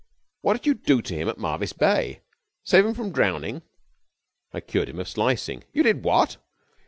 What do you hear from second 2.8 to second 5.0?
him from drowning?' 'I cured him